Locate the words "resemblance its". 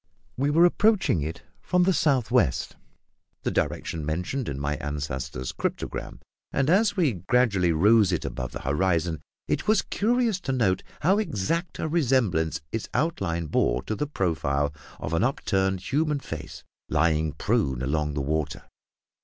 11.87-12.89